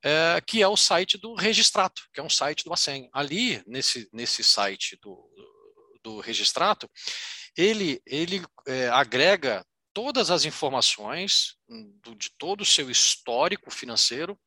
é, 0.04 0.42
que 0.46 0.62
é 0.62 0.68
o 0.68 0.78
site 0.78 1.18
do 1.18 1.34
Registrato, 1.34 2.08
que 2.14 2.20
é 2.20 2.24
um 2.24 2.30
site 2.30 2.64
do 2.64 2.70
Bacen. 2.70 3.10
Ali, 3.14 3.64
nesse, 3.66 4.08
nesse 4.14 4.44
site 4.44 4.98
do, 5.02 5.30
do 6.04 6.20
Registrato, 6.20 6.90
ele, 7.58 8.02
ele 8.06 8.44
é, 8.68 8.88
agrega 8.90 9.66
todas 9.94 10.30
as 10.30 10.44
informações 10.44 11.56
do, 12.04 12.16
de 12.16 12.30
todo 12.38 12.62
o 12.62 12.66
seu 12.66 12.92
histórico 12.92 13.72
financeiro, 13.72 14.38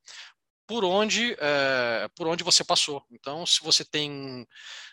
por 0.68 0.84
onde 0.84 1.34
é, 1.40 2.08
por 2.14 2.28
onde 2.28 2.44
você 2.44 2.62
passou. 2.62 3.02
Então, 3.10 3.46
se 3.46 3.60
você 3.62 3.82
tem 3.84 4.46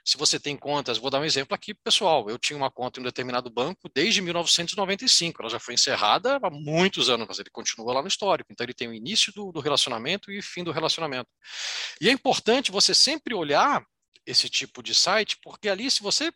se 0.05 0.17
você 0.17 0.39
tem 0.39 0.55
contas, 0.55 0.97
vou 0.97 1.09
dar 1.09 1.19
um 1.19 1.25
exemplo 1.25 1.53
aqui, 1.53 1.73
pessoal. 1.73 2.29
Eu 2.29 2.39
tinha 2.39 2.55
uma 2.55 2.71
conta 2.71 2.99
em 2.99 3.03
um 3.03 3.05
determinado 3.05 3.49
banco 3.49 3.89
desde 3.93 4.21
1995. 4.21 5.41
Ela 5.41 5.49
já 5.49 5.59
foi 5.59 5.73
encerrada 5.73 6.39
há 6.41 6.49
muitos 6.49 7.09
anos, 7.09 7.27
mas 7.27 7.39
ele 7.39 7.49
continua 7.49 7.93
lá 7.93 8.01
no 8.01 8.07
histórico. 8.07 8.51
Então, 8.51 8.63
ele 8.63 8.73
tem 8.73 8.87
o 8.87 8.93
início 8.93 9.33
do, 9.33 9.51
do 9.51 9.59
relacionamento 9.59 10.31
e 10.31 10.41
fim 10.41 10.63
do 10.63 10.71
relacionamento. 10.71 11.29
E 11.99 12.07
é 12.07 12.11
importante 12.11 12.71
você 12.71 12.95
sempre 12.95 13.35
olhar 13.35 13.83
esse 14.25 14.49
tipo 14.49 14.81
de 14.81 14.95
site, 14.95 15.37
porque 15.43 15.67
ali, 15.67 15.91
se 15.91 16.01
você 16.01 16.31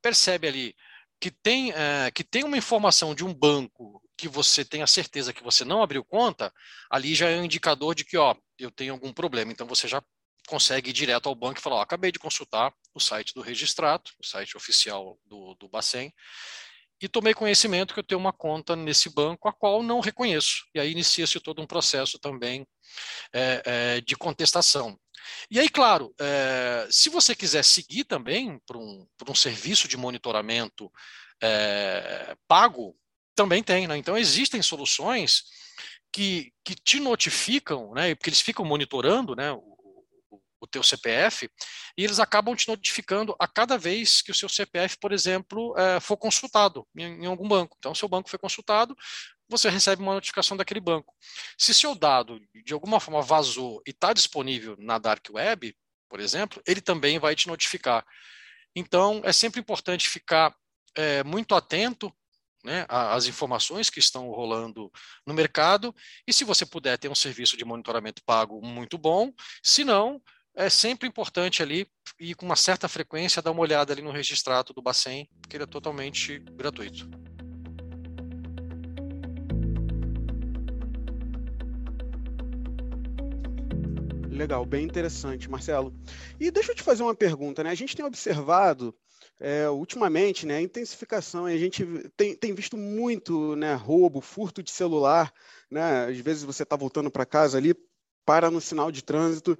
percebe 0.00 0.48
ali 0.48 0.74
que 1.20 1.30
tem, 1.30 1.72
é, 1.72 2.10
que 2.10 2.22
tem 2.22 2.44
uma 2.44 2.56
informação 2.56 3.14
de 3.14 3.24
um 3.24 3.34
banco 3.34 4.02
que 4.16 4.28
você 4.28 4.64
tem 4.64 4.82
a 4.82 4.86
certeza 4.86 5.32
que 5.32 5.42
você 5.42 5.64
não 5.64 5.82
abriu 5.82 6.04
conta, 6.04 6.52
ali 6.90 7.14
já 7.14 7.28
é 7.28 7.38
um 7.38 7.44
indicador 7.44 7.94
de 7.94 8.04
que, 8.04 8.16
ó, 8.16 8.34
eu 8.58 8.70
tenho 8.70 8.92
algum 8.92 9.12
problema. 9.12 9.52
Então 9.52 9.66
você 9.66 9.86
já 9.86 10.02
consegue 10.48 10.90
ir 10.90 10.92
direto 10.92 11.28
ao 11.28 11.34
banco 11.34 11.60
e 11.60 11.62
falar, 11.62 11.76
ó, 11.76 11.80
acabei 11.80 12.10
de 12.10 12.18
consultar 12.18 12.72
o 12.94 13.00
site 13.00 13.34
do 13.34 13.42
Registrato, 13.42 14.12
o 14.18 14.26
site 14.26 14.56
oficial 14.56 15.18
do, 15.24 15.54
do 15.54 15.68
Bacen, 15.68 16.12
e 17.00 17.08
tomei 17.08 17.32
conhecimento 17.32 17.94
que 17.94 18.00
eu 18.00 18.04
tenho 18.04 18.20
uma 18.20 18.32
conta 18.32 18.74
nesse 18.74 19.08
banco 19.08 19.48
a 19.48 19.52
qual 19.52 19.82
não 19.82 20.00
reconheço. 20.00 20.64
E 20.74 20.80
aí 20.80 20.90
inicia-se 20.90 21.38
todo 21.38 21.62
um 21.62 21.66
processo 21.66 22.18
também 22.18 22.66
é, 23.32 23.62
é, 23.64 24.00
de 24.00 24.16
contestação. 24.16 24.98
E 25.50 25.58
aí, 25.58 25.68
claro, 25.68 26.14
é, 26.18 26.86
se 26.90 27.08
você 27.08 27.34
quiser 27.34 27.64
seguir 27.64 28.04
também 28.04 28.58
para 28.66 28.78
um, 28.78 29.06
um 29.28 29.34
serviço 29.34 29.88
de 29.88 29.96
monitoramento 29.96 30.90
é, 31.42 32.36
pago, 32.46 32.96
também 33.34 33.62
tem. 33.62 33.86
Né? 33.86 33.96
Então, 33.96 34.16
existem 34.18 34.60
soluções 34.62 35.44
que, 36.12 36.52
que 36.64 36.74
te 36.74 36.98
notificam, 36.98 37.92
né, 37.94 38.14
porque 38.14 38.30
eles 38.30 38.40
ficam 38.40 38.64
monitorando 38.64 39.36
né, 39.36 39.52
o, 39.52 39.77
o 40.60 40.66
teu 40.66 40.82
CPF, 40.82 41.48
e 41.96 42.04
eles 42.04 42.18
acabam 42.18 42.54
te 42.54 42.68
notificando 42.68 43.34
a 43.38 43.46
cada 43.46 43.78
vez 43.78 44.22
que 44.22 44.30
o 44.30 44.34
seu 44.34 44.48
CPF, 44.48 44.98
por 44.98 45.12
exemplo, 45.12 45.76
é, 45.78 46.00
for 46.00 46.16
consultado 46.16 46.86
em, 46.96 47.24
em, 47.24 47.26
algum 47.26 47.48
banco. 47.48 47.76
Então, 47.78 47.94
seu 47.94 48.08
banco 48.08 48.28
foi 48.30 48.38
consultado, 48.38 48.96
você 49.48 49.70
recebe 49.70 50.02
uma 50.02 50.14
notificação 50.14 50.56
daquele 50.56 50.80
banco. 50.80 51.14
Se 51.56 51.72
seu 51.72 51.94
dado, 51.94 52.38
de 52.64 52.72
alguma 52.72 53.00
forma, 53.00 53.22
vazou 53.22 53.80
e 53.86 53.90
está 53.90 54.12
disponível 54.12 54.76
na 54.78 54.98
Dark 54.98 55.26
Web, 55.30 55.74
por 56.08 56.20
exemplo, 56.20 56.62
ele 56.66 56.80
também 56.80 57.18
vai 57.18 57.34
te 57.34 57.48
notificar. 57.48 58.04
Então, 58.74 59.20
é 59.24 59.32
sempre 59.32 59.60
importante 59.60 60.08
ficar 60.08 60.54
é, 60.94 61.22
muito 61.24 61.54
atento 61.54 62.12
né, 62.64 62.84
as 62.88 63.26
informações 63.26 63.88
que 63.88 64.00
estão 64.00 64.28
rolando 64.30 64.90
no 65.26 65.32
mercado, 65.32 65.94
e 66.26 66.32
se 66.32 66.44
você 66.44 66.66
puder 66.66 66.98
ter 66.98 67.08
um 67.08 67.14
serviço 67.14 67.56
de 67.56 67.64
monitoramento 67.64 68.22
pago 68.24 68.60
muito 68.64 68.98
bom, 68.98 69.32
se 69.62 69.84
não, 69.84 70.20
é 70.58 70.68
sempre 70.68 71.06
importante 71.06 71.62
ali 71.62 71.86
e 72.18 72.34
com 72.34 72.44
uma 72.44 72.56
certa 72.56 72.88
frequência 72.88 73.40
dar 73.40 73.52
uma 73.52 73.60
olhada 73.60 73.92
ali 73.92 74.02
no 74.02 74.10
registrato 74.10 74.74
do 74.74 74.82
Bacen, 74.82 75.28
porque 75.40 75.56
ele 75.56 75.62
é 75.62 75.66
totalmente 75.68 76.40
gratuito. 76.40 77.08
Legal, 84.28 84.66
bem 84.66 84.84
interessante, 84.84 85.48
Marcelo. 85.48 85.94
E 86.40 86.50
deixa 86.50 86.72
eu 86.72 86.76
te 86.76 86.82
fazer 86.82 87.04
uma 87.04 87.14
pergunta, 87.14 87.62
né? 87.62 87.70
A 87.70 87.74
gente 87.76 87.94
tem 87.94 88.04
observado 88.04 88.92
é, 89.38 89.70
ultimamente, 89.70 90.44
né, 90.44 90.56
a 90.56 90.62
intensificação, 90.62 91.46
a 91.46 91.56
gente 91.56 91.84
tem, 92.16 92.34
tem 92.34 92.52
visto 92.52 92.76
muito 92.76 93.54
né, 93.54 93.74
roubo, 93.74 94.20
furto 94.20 94.60
de 94.60 94.72
celular, 94.72 95.32
né? 95.70 96.06
Às 96.06 96.18
vezes 96.18 96.42
você 96.42 96.64
está 96.64 96.74
voltando 96.74 97.12
para 97.12 97.24
casa 97.24 97.58
ali, 97.58 97.76
para 98.24 98.50
no 98.50 98.60
sinal 98.60 98.90
de 98.90 99.02
trânsito, 99.02 99.56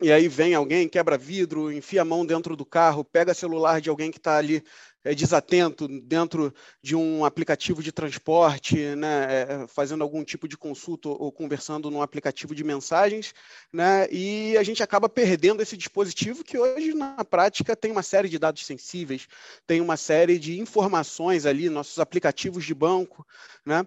e 0.00 0.12
aí 0.12 0.28
vem 0.28 0.54
alguém, 0.54 0.88
quebra 0.88 1.18
vidro, 1.18 1.72
enfia 1.72 2.02
a 2.02 2.04
mão 2.04 2.24
dentro 2.24 2.54
do 2.54 2.64
carro, 2.64 3.04
pega 3.04 3.34
celular 3.34 3.80
de 3.80 3.90
alguém 3.90 4.10
que 4.10 4.18
está 4.18 4.36
ali 4.36 4.62
é, 5.04 5.14
desatento 5.14 5.88
dentro 5.88 6.52
de 6.82 6.94
um 6.94 7.24
aplicativo 7.24 7.82
de 7.82 7.90
transporte, 7.90 8.76
né, 8.94 9.42
é, 9.42 9.66
fazendo 9.66 10.02
algum 10.02 10.22
tipo 10.22 10.46
de 10.46 10.56
consulta 10.56 11.08
ou 11.08 11.32
conversando 11.32 11.90
num 11.90 12.02
aplicativo 12.02 12.54
de 12.54 12.62
mensagens, 12.62 13.32
né, 13.72 14.06
e 14.10 14.56
a 14.56 14.62
gente 14.62 14.82
acaba 14.82 15.08
perdendo 15.08 15.62
esse 15.62 15.76
dispositivo 15.76 16.44
que 16.44 16.58
hoje, 16.58 16.94
na 16.94 17.24
prática, 17.24 17.74
tem 17.74 17.90
uma 17.90 18.02
série 18.02 18.28
de 18.28 18.38
dados 18.38 18.64
sensíveis, 18.66 19.26
tem 19.66 19.80
uma 19.80 19.96
série 19.96 20.38
de 20.38 20.60
informações 20.60 21.46
ali, 21.46 21.68
nossos 21.68 21.98
aplicativos 21.98 22.64
de 22.64 22.74
banco, 22.74 23.26
né, 23.64 23.86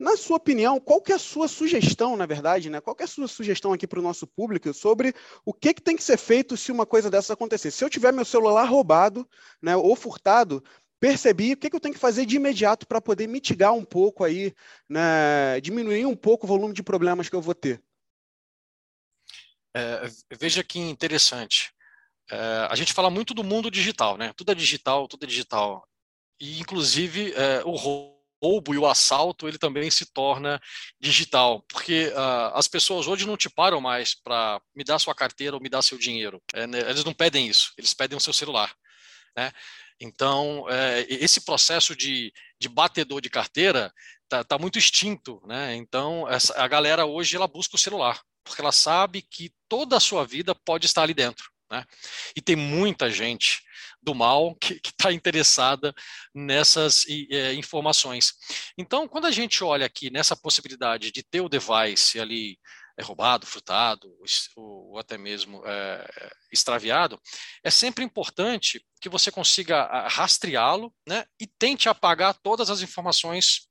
na 0.00 0.16
sua 0.16 0.38
opinião, 0.38 0.80
qual 0.80 1.02
que 1.02 1.12
é 1.12 1.16
a 1.16 1.18
sua 1.18 1.46
sugestão, 1.46 2.16
na 2.16 2.24
verdade, 2.24 2.70
né? 2.70 2.80
Qual 2.80 2.96
que 2.96 3.02
é 3.02 3.04
a 3.04 3.08
sua 3.08 3.28
sugestão 3.28 3.70
aqui 3.74 3.86
para 3.86 4.00
o 4.00 4.02
nosso 4.02 4.26
público 4.26 4.72
sobre 4.72 5.14
o 5.44 5.52
que, 5.52 5.74
que 5.74 5.82
tem 5.82 5.94
que 5.94 6.02
ser 6.02 6.16
feito 6.16 6.56
se 6.56 6.72
uma 6.72 6.86
coisa 6.86 7.10
dessa 7.10 7.34
acontecer? 7.34 7.70
Se 7.70 7.84
eu 7.84 7.90
tiver 7.90 8.10
meu 8.10 8.24
celular 8.24 8.64
roubado, 8.64 9.28
né, 9.60 9.76
ou 9.76 9.94
furtado, 9.94 10.64
percebi 10.98 11.52
o 11.52 11.56
que, 11.58 11.68
que 11.68 11.76
eu 11.76 11.80
tenho 11.80 11.92
que 11.92 12.00
fazer 12.00 12.24
de 12.24 12.36
imediato 12.36 12.86
para 12.86 12.98
poder 12.98 13.26
mitigar 13.26 13.74
um 13.74 13.84
pouco 13.84 14.24
aí, 14.24 14.54
né, 14.88 15.60
diminuir 15.60 16.06
um 16.06 16.16
pouco 16.16 16.46
o 16.46 16.48
volume 16.48 16.72
de 16.72 16.82
problemas 16.82 17.28
que 17.28 17.36
eu 17.36 17.42
vou 17.42 17.54
ter. 17.54 17.82
É, 19.76 20.10
veja 20.32 20.64
que 20.64 20.78
interessante. 20.78 21.74
É, 22.30 22.68
a 22.70 22.74
gente 22.74 22.94
fala 22.94 23.10
muito 23.10 23.34
do 23.34 23.44
mundo 23.44 23.70
digital, 23.70 24.16
né? 24.16 24.32
Tudo 24.34 24.50
é 24.50 24.54
digital, 24.54 25.06
tudo 25.06 25.24
é 25.24 25.26
digital. 25.26 25.86
E, 26.40 26.58
inclusive, 26.58 27.34
é, 27.34 27.62
o 27.64 27.74
roubo 28.42 28.74
e 28.74 28.78
o 28.78 28.86
assalto 28.86 29.46
ele 29.46 29.58
também 29.58 29.90
se 29.90 30.06
torna 30.12 30.60
digital, 30.98 31.62
porque 31.68 32.08
uh, 32.08 32.56
as 32.56 32.66
pessoas 32.66 33.06
hoje 33.06 33.26
não 33.26 33.36
te 33.36 33.50
param 33.50 33.80
mais 33.80 34.14
para 34.14 34.60
me 34.74 34.82
dar 34.84 34.98
sua 34.98 35.14
carteira 35.14 35.56
ou 35.56 35.62
me 35.62 35.68
dar 35.68 35.82
seu 35.82 35.98
dinheiro. 35.98 36.42
É, 36.54 36.66
né, 36.66 36.80
eles 36.88 37.04
não 37.04 37.12
pedem 37.12 37.46
isso, 37.46 37.72
eles 37.76 37.94
pedem 37.94 38.16
o 38.16 38.20
seu 38.20 38.32
celular. 38.32 38.74
Né? 39.36 39.52
Então, 40.00 40.66
é, 40.68 41.06
esse 41.08 41.42
processo 41.42 41.94
de, 41.94 42.32
de 42.58 42.68
batedor 42.68 43.20
de 43.20 43.28
carteira 43.28 43.92
está 44.24 44.42
tá 44.42 44.58
muito 44.58 44.78
extinto. 44.78 45.42
Né? 45.46 45.76
Então, 45.76 46.28
essa, 46.28 46.54
a 46.60 46.66
galera 46.66 47.04
hoje 47.04 47.36
ela 47.36 47.46
busca 47.46 47.76
o 47.76 47.78
celular, 47.78 48.20
porque 48.42 48.62
ela 48.62 48.72
sabe 48.72 49.22
que 49.22 49.52
toda 49.68 49.96
a 49.96 50.00
sua 50.00 50.24
vida 50.24 50.54
pode 50.54 50.86
estar 50.86 51.02
ali 51.02 51.12
dentro. 51.12 51.50
Né? 51.70 51.84
E 52.34 52.40
tem 52.40 52.56
muita 52.56 53.10
gente 53.10 53.62
do 54.02 54.14
mal 54.14 54.54
que 54.56 54.80
está 54.84 55.12
interessada 55.12 55.94
nessas 56.34 57.04
é, 57.30 57.54
informações. 57.54 58.32
Então, 58.76 59.06
quando 59.06 59.26
a 59.26 59.30
gente 59.30 59.62
olha 59.62 59.86
aqui 59.86 60.10
nessa 60.10 60.36
possibilidade 60.36 61.10
de 61.10 61.22
ter 61.22 61.40
o 61.40 61.48
device 61.48 62.18
ali 62.18 62.58
é, 62.96 63.02
roubado, 63.02 63.46
furtado, 63.46 64.08
ou, 64.56 64.98
até 64.98 65.16
mesmo 65.16 65.62
é, 65.66 66.30
extraviado, 66.52 67.20
é 67.62 67.70
sempre 67.70 68.04
importante 68.04 68.84
que 69.00 69.08
você 69.08 69.30
consiga 69.30 70.06
rastreá-lo 70.08 70.92
né, 71.06 71.24
e 71.40 71.46
tente 71.46 71.88
apagar 71.88 72.34
todas 72.42 72.70
as 72.70 72.82
informações 72.82 73.68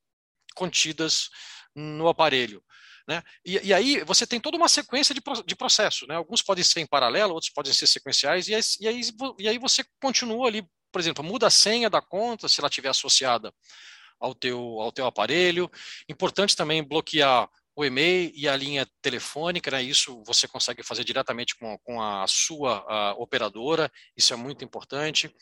contidas 0.56 1.30
no 1.76 2.08
aparelho. 2.08 2.64
Né? 3.10 3.24
E, 3.44 3.70
e, 3.70 3.74
aí 3.74 4.04
você 4.04 4.28
tem 4.28 4.40
toda 4.40 4.56
uma 4.56 4.70
sequência 4.70 5.16
de, 5.16 5.22
de 5.44 5.56
processo. 5.56 6.06
Né? 6.06 6.14
Alguns 6.14 6.44
podem 6.44 6.64
ser 6.64 6.82
em 6.82 6.86
paralelo, 6.86 7.34
outros 7.34 7.52
podem 7.52 7.74
ser 7.74 7.88
sequenciais, 7.88 8.48
e 8.48 8.54
aí, 8.54 8.62
e, 8.80 8.88
aí, 8.88 9.02
e 9.40 9.50
aí 9.50 9.58
você 9.58 9.84
continua 10.00 10.48
ali, 10.48 10.64
por 10.92 11.02
exemplo, 11.02 11.24
muda 11.24 11.48
a 11.48 11.50
senha 11.50 11.90
da 11.90 12.04
conta, 12.04 12.48
se 12.48 12.62
ela 12.62 12.70
estiver 12.70 12.90
associada 12.90 13.52
ao 14.20 14.36
teu, 14.36 14.60
ao 14.80 14.92
teu 14.92 15.08
aparelho. 15.08 15.72
Importante 16.08 16.56
também 16.56 16.84
bloquear 16.84 17.50
o 17.76 17.84
e-mail 17.84 18.32
e 18.36 18.48
a 18.48 18.56
linha 18.56 18.88
telefônica, 19.02 19.72
né? 19.72 19.82
isso 19.82 20.22
você 20.24 20.48
consegue 20.48 20.84
fazer 20.84 21.04
diretamente 21.04 21.56
com, 21.56 21.80
com 21.80 22.00
a 22.00 22.28
sua 22.28 22.86
a 22.88 23.14
operadora, 23.14 23.92
isso 24.16 24.34
é 24.34 24.36
muito 24.36 24.64
importante. 24.64 25.34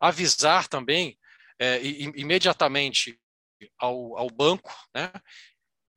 Avisar 0.00 0.66
também 0.66 1.16
é, 1.56 1.80
imediatamente 2.16 3.16
ao, 3.78 4.18
ao 4.18 4.28
banco, 4.28 4.74
né? 4.92 5.12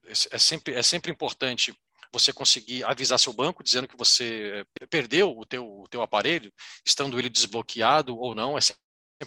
É 0.07 0.37
sempre, 0.37 0.73
é 0.73 0.83
sempre 0.83 1.11
importante 1.11 1.75
você 2.11 2.31
conseguir 2.31 2.83
avisar 2.83 3.19
seu 3.19 3.33
banco 3.33 3.63
dizendo 3.63 3.87
que 3.87 3.97
você 3.97 4.65
eh, 4.81 4.85
perdeu 4.87 5.37
o 5.37 5.45
teu, 5.45 5.81
o 5.81 5.87
teu 5.89 6.01
aparelho, 6.01 6.51
estando 6.85 7.19
ele 7.19 7.29
desbloqueado 7.29 8.17
ou 8.17 8.33
não, 8.33 8.57
é 8.57 8.61
sempre 8.61 8.79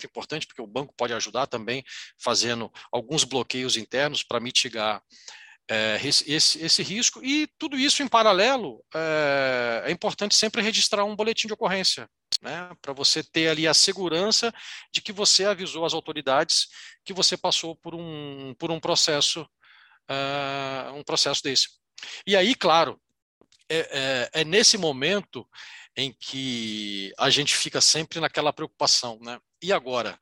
importante, 0.04 0.47
porque 0.47 0.62
o 0.62 0.66
banco 0.66 0.94
pode 0.97 1.12
ajudar 1.12 1.47
também 1.47 1.85
fazendo 2.18 2.73
alguns 2.90 3.25
bloqueios 3.25 3.76
internos 3.76 4.23
para 4.23 4.40
mitigar 4.40 5.02
é, 5.70 6.00
esse, 6.02 6.62
esse, 6.62 6.82
risco. 6.82 7.23
E 7.23 7.47
tudo 7.58 7.78
isso 7.78 8.02
em 8.02 8.08
paralelo, 8.08 8.82
é, 8.94 9.82
é 9.87 9.90
importante 9.90 10.35
sempre 10.35 10.62
registrar 10.62 11.04
um 11.04 11.14
boletim 11.14 11.47
de 11.47 11.52
ocorrência, 11.52 12.08
né, 12.40 12.70
para 12.80 12.92
você 12.94 13.23
ter 13.23 13.49
ali 13.49 13.66
a 13.68 13.75
segurança 13.75 14.52
de 14.92 15.02
que 15.02 15.12
você 15.12 15.44
avisou 15.44 15.85
as 15.85 15.92
autoridades 15.92 16.68
que 17.04 17.12
você 17.12 17.37
passou 17.37 17.76
por 17.76 17.94
um, 17.94 18.54
por 18.58 18.70
um 18.70 18.80
processo 18.80 19.47
uh, 20.08 20.92
um 20.94 21.02
processo 21.02 21.42
desse. 21.42 21.68
E 22.26 22.36
aí, 22.36 22.54
claro, 22.54 23.00
é, 23.68 24.30
é, 24.32 24.40
é, 24.40 24.44
nesse 24.44 24.78
momento 24.78 25.46
em 25.96 26.12
que 26.12 27.12
a 27.18 27.28
gente 27.28 27.54
fica 27.54 27.80
sempre 27.80 28.20
naquela 28.20 28.52
preocupação, 28.52 29.18
né? 29.20 29.38
E 29.62 29.72
agora? 29.72 30.18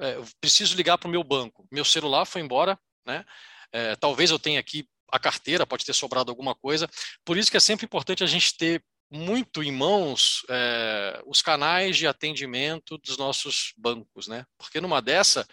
É, 0.00 0.16
preciso 0.40 0.76
ligar 0.76 0.96
para 0.96 1.08
o 1.08 1.10
meu 1.10 1.22
banco. 1.22 1.66
Meu 1.70 1.84
celular 1.84 2.24
foi 2.24 2.40
embora, 2.40 2.78
né? 3.06 3.24
É, 3.72 3.94
talvez 3.96 4.30
eu 4.30 4.38
tenha 4.38 4.58
aqui 4.58 4.88
a 5.10 5.18
carteira, 5.18 5.66
pode 5.66 5.84
ter 5.84 5.92
sobrado 5.92 6.30
alguma 6.30 6.54
coisa. 6.54 6.88
Por 7.24 7.36
isso 7.36 7.50
que 7.50 7.56
é 7.56 7.60
sempre 7.60 7.84
importante 7.84 8.24
a 8.24 8.26
gente 8.26 8.56
ter 8.56 8.82
muito 9.10 9.62
em 9.62 9.72
mãos 9.72 10.44
é, 10.48 11.22
os 11.26 11.40
canais 11.40 11.96
de 11.96 12.06
atendimento 12.06 12.98
dos 12.98 13.16
nossos 13.16 13.72
bancos, 13.76 14.28
né? 14.28 14.44
Porque 14.58 14.80
numa 14.80 15.00
dessa 15.00 15.46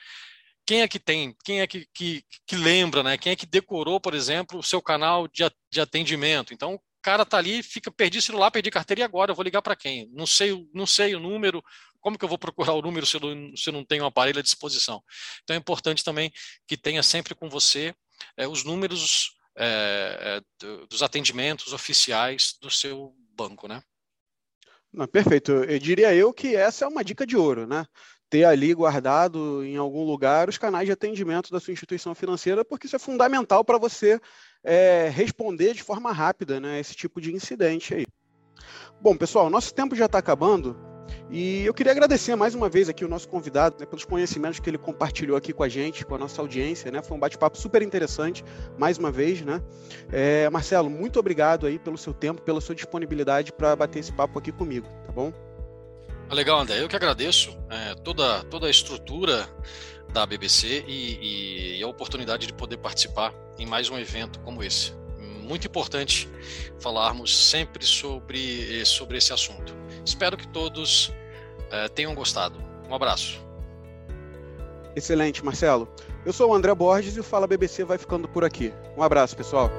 quem 0.66 0.82
é 0.82 0.88
que 0.88 1.00
tem, 1.00 1.36
quem 1.44 1.62
é 1.62 1.68
que, 1.68 1.88
que, 1.94 2.24
que, 2.48 2.56
lembra, 2.56 3.04
né? 3.04 3.18
Quem 3.18 3.32
é 3.32 3.36
que 3.36 3.46
decorou, 3.46 4.00
por 4.00 4.16
exemplo, 4.16 4.60
o 4.60 4.64
seu 4.64 4.82
canal 4.82 5.28
de, 5.28 5.44
de 5.72 5.80
atendimento? 5.80 6.54
Então, 6.54 6.76
o 6.76 6.82
cara 7.02 7.26
tá 7.26 7.38
ali, 7.38 7.62
fica, 7.62 7.92
perdi 7.92 8.22
celular, 8.22 8.50
perdi 8.50 8.72
carteira 8.72 9.02
e 9.02 9.04
agora 9.04 9.32
eu 9.32 9.36
vou 9.36 9.44
ligar 9.44 9.62
para 9.62 9.76
quem? 9.76 10.10
Não 10.12 10.26
sei, 10.26 10.68
não 10.74 10.88
sei 10.88 11.16
o 11.16 11.20
número, 11.20 11.64
como 12.02 12.18
que 12.18 12.26
eu 12.26 12.30
vou 12.30 12.38
procurar 12.38 12.74
o 12.74 12.82
número 12.82 13.06
se 13.06 13.18
eu, 13.18 13.22
não, 13.22 13.56
se 13.56 13.70
eu 13.70 13.74
não 13.74 13.86
tenho 13.86 14.04
um 14.04 14.08
aparelho 14.08 14.40
à 14.40 14.42
disposição? 14.42 15.04
Então 15.44 15.56
é 15.56 15.60
importante 15.60 16.04
também 16.04 16.32
que 16.68 16.76
tenha 16.76 17.04
sempre 17.04 17.36
com 17.36 17.48
você 17.48 17.94
é, 18.36 18.48
os 18.48 18.64
números 18.64 19.36
é, 19.58 20.42
é, 20.64 20.86
dos 20.90 21.02
atendimentos 21.04 21.74
oficiais 21.74 22.56
do 22.62 22.70
seu 22.70 23.14
banco, 23.36 23.68
né? 23.68 23.82
Não, 24.92 25.08
perfeito. 25.08 25.52
Eu 25.52 25.78
diria 25.78 26.14
eu 26.14 26.34
que 26.34 26.56
essa 26.56 26.86
é 26.86 26.88
uma 26.88 27.04
dica 27.04 27.26
de 27.26 27.36
ouro, 27.36 27.68
né? 27.68 27.86
Ter 28.36 28.44
ali 28.44 28.74
guardado 28.74 29.64
em 29.64 29.78
algum 29.78 30.04
lugar 30.04 30.50
os 30.50 30.58
canais 30.58 30.86
de 30.86 30.92
atendimento 30.92 31.50
da 31.50 31.58
sua 31.58 31.72
instituição 31.72 32.14
financeira, 32.14 32.66
porque 32.66 32.86
isso 32.86 32.98
é 32.98 33.00
fundamental 33.00 33.64
para 33.64 33.78
você 33.78 34.20
é, 34.62 35.10
responder 35.10 35.74
de 35.74 35.82
forma 35.82 36.12
rápida 36.12 36.60
né, 36.60 36.78
esse 36.78 36.94
tipo 36.94 37.22
de 37.22 37.34
incidente 37.34 37.94
aí. 37.94 38.06
Bom, 39.02 39.16
pessoal, 39.16 39.50
nosso 39.50 39.74
tempo 39.74 39.96
já 39.96 40.08
está 40.08 40.18
acabando 40.18 40.76
e 41.32 41.66
eu 41.66 41.74
queria 41.74 41.94
agradecer 41.94 42.36
mais 42.36 42.54
uma 42.54 42.68
vez 42.68 42.90
aqui 42.90 43.06
o 43.06 43.08
nosso 43.08 43.30
convidado 43.30 43.78
né, 43.80 43.86
pelos 43.86 44.04
conhecimentos 44.04 44.60
que 44.60 44.70
ele 44.70 44.78
compartilhou 44.78 45.38
aqui 45.38 45.54
com 45.54 45.64
a 45.64 45.70
gente, 45.70 46.06
com 46.06 46.16
a 46.16 46.18
nossa 46.18 46.42
audiência, 46.42 46.92
né? 46.92 47.02
Foi 47.02 47.16
um 47.16 47.20
bate-papo 47.20 47.58
super 47.58 47.82
interessante, 47.82 48.44
mais 48.78 48.98
uma 48.98 49.12
vez, 49.12 49.44
né? 49.44 49.62
É, 50.12 50.50
Marcelo, 50.50 50.90
muito 50.90 51.18
obrigado 51.20 51.66
aí 51.66 51.80
pelo 51.80 51.98
seu 51.98 52.14
tempo, 52.14 52.42
pela 52.42 52.60
sua 52.60 52.76
disponibilidade 52.76 53.54
para 53.54 53.74
bater 53.78 54.00
esse 54.00 54.12
papo 54.12 54.38
aqui 54.38 54.52
comigo, 54.52 54.88
tá 55.06 55.14
bom? 55.14 55.32
Legal, 56.32 56.60
André. 56.60 56.82
Eu 56.82 56.88
que 56.88 56.96
agradeço 56.96 57.56
é, 57.70 57.96
toda, 57.96 58.44
toda 58.46 58.68
a 58.68 58.70
estrutura 58.70 59.48
da 60.12 60.26
BBC 60.26 60.84
e, 60.88 61.78
e, 61.78 61.84
a 61.84 61.88
oportunidade 61.88 62.48
de 62.48 62.54
poder 62.54 62.78
participar 62.78 63.34
em 63.58 63.66
mais 63.66 63.90
um 63.90 63.98
evento 63.98 64.40
como 64.40 64.64
esse. 64.64 64.94
Muito 65.20 65.68
importante 65.68 66.28
falarmos 66.80 67.50
sempre 67.50 67.86
sobre, 67.86 68.84
sobre 68.86 69.18
esse 69.18 69.32
assunto. 69.32 69.76
Espero 70.04 70.36
que 70.36 70.48
todos 70.48 71.14
é, 71.72 71.88
tenham 71.90 72.16
gostado. 72.16 72.58
Um 72.90 72.96
abraço. 72.96 73.40
Excelente, 74.96 75.44
Marcelo. 75.44 75.88
Eu 76.26 76.34
sou 76.34 76.50
o 76.50 76.54
André 76.56 76.74
Borges 76.74 77.16
e 77.18 77.20
o 77.20 77.24
Fala 77.24 77.46
BBC 77.46 77.84
vai 77.84 77.98
ficando 77.98 78.28
por 78.28 78.44
aqui. 78.44 78.74
Um 78.98 79.04
abraço, 79.04 79.36
pessoal. 79.38 79.70